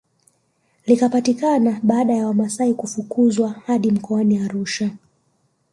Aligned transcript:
Likapatikana 0.85 1.79
baada 1.83 2.13
ya 2.13 2.27
wamasai 2.27 2.73
kufukuzwa 2.73 3.49
hadi 3.67 3.91
mkoani 3.91 4.37
Arusha 4.37 4.91